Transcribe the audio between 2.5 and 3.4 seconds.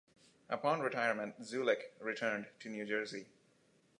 to New Jersey.